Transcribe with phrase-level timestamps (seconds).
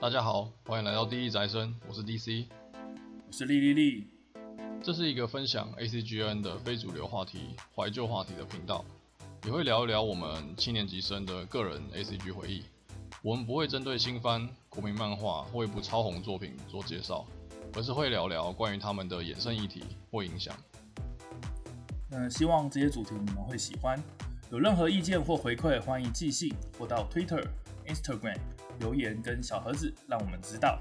[0.00, 2.46] 大家好，欢迎来到第一宅生，我是 DC，
[3.26, 4.06] 我是莉莉莉。
[4.82, 8.82] 这是一个分享 ACGN 的非主流话题、怀旧话题的频道，
[9.44, 12.62] 也会聊一聊我们七年级生的个人 ACG 回忆。
[13.20, 17.26] 我们不会针对新番、国民漫画或一部超红作品做介绍，
[17.74, 20.56] 而是会聊聊关于他们的衍生议题或影响。
[22.12, 24.02] 嗯，希望这些主题你们会喜欢。
[24.50, 27.46] 有任何意见或回馈，欢迎寄信或到 Twitter、
[27.94, 28.38] Instagram。
[28.78, 30.80] 留言跟小盒子，让我们知道。